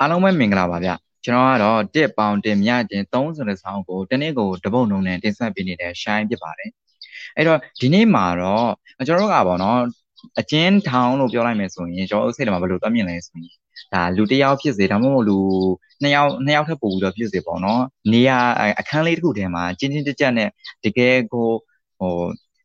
[0.00, 0.90] အားလုံးပဲမင်္ဂလာပါဗျ
[1.24, 6.70] ကျွန်တော်ကတော့တစ်ပေါင်တင်မြကျင်3ဆိုတဲ့ဆောင်းကိုတနေ့ကိုတပုတ်လုံးနဲ့တင်ဆက်ပေးနေတဲ့ shine ဖြစ်ပါတယ်
[7.36, 8.68] အဲ့တော့ဒီနေ့မှာတော့
[9.06, 9.78] ကျွန်တော်တို့ကပေါ့နော်
[10.40, 13.56] အကျဉ်းထောင်လို့ပြောလိုက်မယ်ဆိုရင်ကျွန်တော်ဥစိတ်တယ်မှာဘယ်လိုတွက်မြင်လဲဆိုရင်
[13.92, 15.38] ဒါလူတစ်ယောက်ဖြစ်စေဒါမှမဟုတ်လူ
[16.02, 18.38] နှစ်ယောက်နှစ်ယောက်ထပ်ပို့ပြီးတော့ဖြစ်စေပေါ့နော်နေရာ
[18.80, 20.48] အခန်းလေးတစ်ခုထဲမှာချင်းချင်းကြက်ကြက်နဲ့
[20.84, 21.48] တကယ်ကို
[21.98, 22.14] ဟို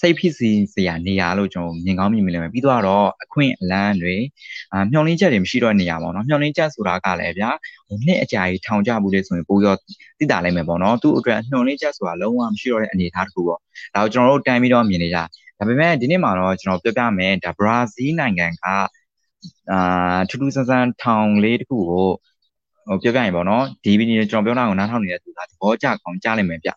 [0.00, 4.16] စိတ်ဖြစ်စီစရာနေရာလို့ကျွန်တော်မြင်ကောင်းမြင်မိလိမ့်မယ်ပြီးတော့အခွင့်အလန်းတွေ
[4.72, 7.50] အာမျောလင်းချက်တွေမရှိတော့နေရာပေါ့နော်မျောလင်းချက်ဆိုတာကလည်းဗျာ
[7.86, 9.74] ဟိုနှစ်အကြာကြီးထောင်ကြဘူးလေဆိုရင်ပိုရော
[10.18, 13.58] သိတာလိုက်မယ်ပေါ့နော်သူ့အတွက်မျောလင်းချက်ဆိုတာလုံးဝမရှိတော့တဲ့အနေအထားတစ်ခုပေါ့
[13.94, 15.18] ဒါကိုကျွန်တော်တို့တန်းပြီးတော့မြင်နေကြ
[15.58, 18.64] ဒါပေမဲ့ဒီနေ့မှာတော့ကျွန်တော်ပြောပြမယ်ဒါဘရာဇီးနိုင်ငံက
[19.72, 22.08] အာထူးထူးဆန်းဆန်းထောင်လေးတစ်ခုကို
[22.88, 26.70] ဟိုပြောပြရင်ပေါ့နော်ဒီဗီဒီယိုကျွန်တော်ပြောတာကိုနားထောင်နေတဲ့သူကသဘောကျကောင်းကြားလိမ့်မယ်ဗျ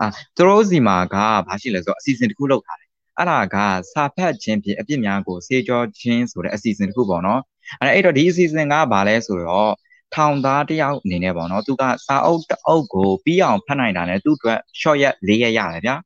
[0.00, 3.56] အာသူတို့စီမှာကဘာရှိလဲဆိုတော့အစီအစဉ်တစ်ခုလုပ်ထားတယ်အဲ့ဒါက
[3.92, 7.40] စာဖတ်ခြင်းဖြင့်အပြစ်များကိုစေကြောခြင်းဆိုတဲ့အစီအစဉ်တစ်ခုပေါ့နော်
[7.80, 9.72] အဲ့အဲ့တော့ဒီအစီအစဉ်ကဘာလဲဆိုတော့
[10.14, 15.96] ထောင်သားတယောက်အနေနဲ့ပေါ့နော်သူကစာအုပ်တအုပ်ကိုပြီးအောင်ဖတ်နိုင်တာနဲ့သူ့အတွက် short ရက်၄ရက်ရတယ်ဗျာ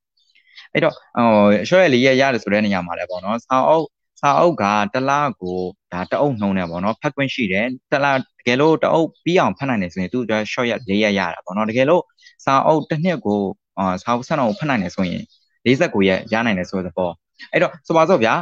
[0.72, 3.86] အဲ့တော့ဟို short ရက်၄ရက်ရတယ်ဆိုတဲ့နေရာမှာလည်းပေါ့နော်စာအုပ်
[4.20, 5.58] စာအုပ်ကတလားကို
[5.92, 12.02] ဒါတအုပ်နှုံးနေပေါ့နော်ဖတ်ခွင့်ရှိတယ်တလားတကယ်လို့တအုပ်ပြီးအောင်ဖတ်နိုင်တယ်ဆိုရင်သူ့အတွက် short ရက်၄ရက်ရတာပေါ့နော်တကယ်လို့
[12.44, 13.63] စာအုပ်တစ်နှစ်ကိုအာ
[14.02, 15.22] စာအုပ်ဆက်အောင်ဖတ်နိုင်တယ်ဆိုရင်
[15.66, 17.12] 49ရက်ရနိုင်တယ်ဆိုတဲ့ပေါ့
[17.52, 18.34] အဲ့တော့ဆိုပါစို့ဗျာ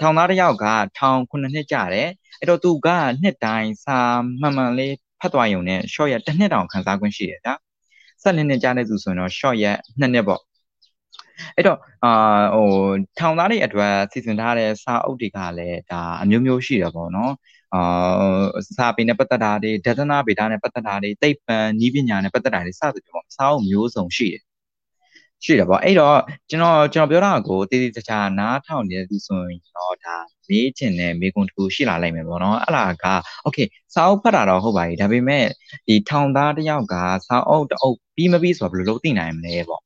[0.00, 0.66] ထောင်သားတစ်ယောက်က
[0.98, 2.08] ထောင်9နှစ်ကြာတယ်
[2.40, 2.88] အဲ့တော့သူက
[3.22, 3.98] နှစ်တိုင်းစာ
[4.40, 7.54] မှန်မှန်လေးဖတ်သွားရုံနဲ့ short ရက်တစ်နှစ်တောင်ခန်းစားခွင့်ရှိတယ်ဗျာ
[8.22, 10.40] ဆက်လင်းနှစ်ကြာတဲ့သူဆိုရင်တော့ short ရက်နှစ်နှစ်ပေါ့
[11.56, 12.12] အဲ့တော့အာ
[12.54, 12.70] ဟို
[13.18, 17.32] ထောင်သားတွေအတွက်စီစဉ်ထားတဲ့စာအုပ်တွေကလည်းဒါအမျိုးမျိုးရှိတယ်ပေါ့နော်
[17.74, 18.44] အာ
[18.76, 24.42] စာပေနဲ့ပတ်သက်တာတွေဒသနာဗေဒနဲ့ပတ်သက်တာတွေသိပ္ပံနည်းပညာနဲ့ပတ်သက်တာတွေစသဖြင့်ပေါ့စာအုပ်မျိုးစုံရှိတယ်
[25.43, 26.17] ရှိတယ်ပေါ့အဲ့တော့
[26.49, 30.15] ကျွန်တော်ကျွန်တော်ပြောတာကိုတည်တည်ချာချာနားထောင်နေတဲ့သူဆိုရင်တော့ဒါ
[30.49, 33.05] မေးချင်တဲ့မေးခွန်းတစ်ခုရှိလာနိုင်မယ်ပေါ့နော်အဲ့လာက
[33.43, 33.57] โอเค
[33.93, 35.45] စာအုပ်ဖတ်တာတော့ဟုတ်ပါပြီဒါပေမဲ့
[35.87, 36.95] ဒီထောင်သားတယောက်က
[37.27, 39.81] စာအုပ်တအုပ်ပြီးမပြီးဆိုတော့ဘယ်လိုလုပ်သိနိုင်မလဲပေါ့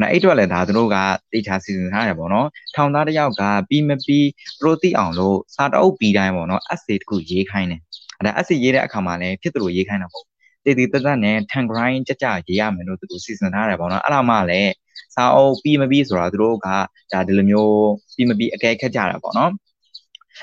[0.00, 0.96] နော်အဲ့တော့လည်းဒါသူတို့က
[1.32, 4.26] တေချာစီစဉ်ထားတယ်ပေါ့နော်ထောင်သားတယောက်ကပြီးမပြီး
[4.60, 7.80] သူတို့သိအောင်လို့စာတအုပ်ပြီးတိုင်းပေါ့နော် essay တခုရေးခိုင်းတယ်
[8.18, 10.26] အဲ့ဒါ essay ရေးတဲ့အခါမှာလည်းဖြစ်သူတို့ရေးခိုင်းတာပေါ့တ
[10.68, 14.72] ည်တည်တတ်နဲ့ tang grind ကြကြရေးရမယ်လို့သူတို့စီစဉ်ထားတယ်ပေါ့နော်အဲ့ဒါမှလည်း
[15.14, 16.68] စာအုပ်ပြီးမပြီးဆိုတာသူတို့က
[17.12, 17.74] ဒါဒီလိုမျိုး
[18.14, 19.50] ပြီးမပြီးအကဲခက်ကြတာပေါ့နော်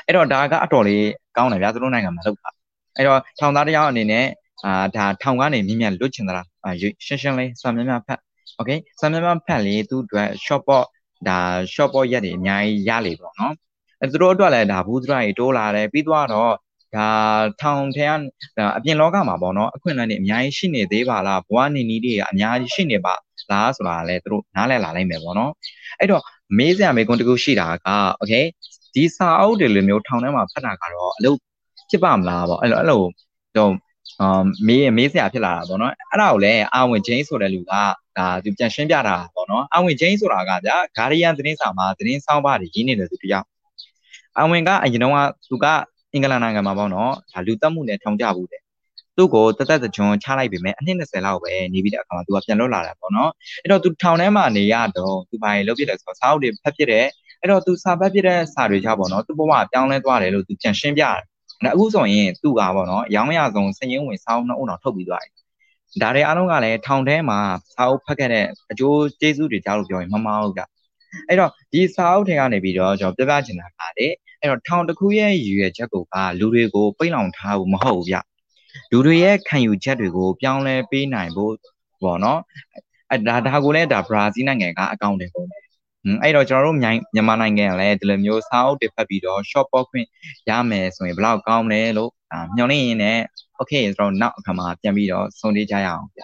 [0.05, 1.05] အဲ့တော့ဒါကအတော်လေး
[1.37, 2.49] ကောင်းတယ်ဗျာသူတို့နိုင်ငံမှာလုပ်တာ
[2.95, 4.25] အဲ့တော့ထောင်သားတယောက်အနေနဲ့
[4.65, 6.47] အာဒါထောင်ကနေမြင့်မြတ်လွတ်ချင်သလား
[6.81, 8.19] ရှင်းရှင်းလေးစာမြတ်မြတ်ဖတ်
[8.55, 10.85] โอเคစာမြတ်မြတ်ဖတ်လေသူ့အတွက် short pot
[11.27, 11.39] ဒါ
[11.73, 13.53] short pot ရက်တွေအများကြီးရလေပေါ့နော်
[14.01, 16.53] အဲသူတို့အတွက်လည်းဒါဘူးသရိုက်တိုးလာတယ်ပြီးတော့
[16.95, 17.09] ဒါ
[17.61, 18.05] ထောင်ထဲ
[18.57, 23.13] ကအပြင်လောကမှာပေါ့နော်အခွင့်အလမ်းတွေအများကြီးရှိနေသေးပါလားဘဝနေနည်းတွေကအများကြီးရှိနေပါ
[23.51, 25.51] လားဆိုတာလည်းသူတို့နားလည်လာနိုင်မယ်ပေါ့နော်
[25.99, 26.23] အဲ့တော့
[26.57, 27.87] မေးစရာမေးခွန်းတစ်ခုရှိတာက
[28.17, 28.33] โอเค
[28.93, 31.37] ဒီစာအုပ်တွေလိုမျိုးထောင်ထဲမှာဖတ်တာကတော့အလုပ်
[31.89, 33.01] ဖြစ်ပါမလားပေါ့အဲ့လိုအဲ့လို
[33.57, 33.71] တော့
[34.21, 37.73] အာမေးမေးစရာဖြစ်လာတာပေါ့နော်အဲ့ဒါကိုလည်းအာဝင်ချင်းဆိုတဲ့လူက
[38.17, 43.47] ဒါသူပြန်ရှင်းပြတာပေါ့နော်အာဝင်ချင်းဆိုတာကဗျာဂါရီယန်သတင်းစာမှာသတင်းဆောင်ပါတွေရင်းနေတယ်သူတယောက်
[44.37, 45.17] အာဝင်ကအရင်တော့က
[45.49, 45.65] သူက
[46.14, 48.62] အင်္ဂလန်နိုင်ငံမှာပေါ့နော်ဒါလူတက်မှုနဲ့ထောင်ကြဘူးတဲ့
[49.16, 53.30] သူ့ကိုတသက်တကြွချလိုက်ပြီမဲ့အနှစ်20လောက်ပဲနေပြီးတဲ့အခါမှာသူကပြန်လွတ်လာတာပေါ့နော်
[53.62, 57.06] အဲ့တော့သူထောင်ထဲမှာနေရတော့သူဘာတွေလုပ်ဖြစ်လဲဆိုတော့စာအုပ်တွေဖတ်ဖြစ်တယ်
[57.40, 61.14] အဲ့တော့သူစာဖတ်ဖြစ်တဲ့စာတွေကြောင့်ပေါ့နော်သူ့ဘဝပြောင်းလဲသွားတယ်လို့သူပြန်ရှင်းပြတယ်
[61.62, 65.32] အဲ့အခုဆိုရင်သူ့ကပေါ့နော်ရောင်းရဆုံးစည်ရင်းဝင်စာအုပ်နှစ်အုပ်တော့ထုတ်ပြီးသွားတယ်
[66.02, 67.38] ဒါတွေအားလုံးကလည်းထောင်ထဲမှာ
[67.74, 70.62] စာအုပ်ဖတ်ခဲ့တဲ့အကျိုးကျေးဇူးတွေကြားလို့ပြောရင်မမှားဘူးကြ
[71.28, 74.06] အဲ့တော့ဒီစာအုပ်ထဲကနေပြီးတော့ကျွန်တော်ပြပြချင်တာကလေ
[74.42, 78.16] အဲ့တော့ထောင်တစ်ခုရဲ့ရည်ရွယ်ချက်ကိုကလူတွေကိုပိတ်လောင်ထားဖို့မဟုတ်ဘူးဗျ
[78.92, 81.52] လူတွေရဲ့ခံယူချက်တွေကိုပြောင်းလဲပေးနိုင်ဖို့
[82.02, 82.40] ပေါ့နော်
[83.10, 85.62] အဲဒါဒါကိုလည်းဒါဘရာဇီးနိုင်ငံကအကောင့်တွေပုံတယ်
[86.22, 90.06] အဲ့တော့ကျွန်တော်တို့မြန်မာနိုင်ငံကလည်းဒီလိုမျိုးစာအုပ်တွေဖတ်ပြီးတော့ short pop ခွင့်
[90.48, 92.10] ရမယ်ဆိုရင်ဘယ်လောက်ကောင်းလဲလို့
[92.56, 93.18] မျှော်လင့်ရင်းနဲ့
[93.58, 96.22] okay ကျွန်တော်နောက်အခါမှာပြန်ပြီးတော့ဆုံးဖြတ်ကြရအောင်ဗျ